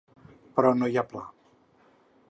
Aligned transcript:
Però 0.55 0.71
no 0.79 0.89
hi 0.91 0.97
ha 1.01 1.05
pla. 1.13 1.23